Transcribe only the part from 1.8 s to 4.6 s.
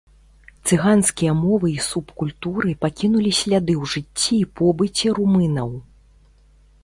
субкультуры пакінулі сляды ў жыцці і